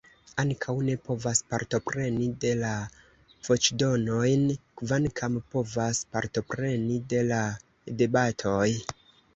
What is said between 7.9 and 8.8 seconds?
debatoj.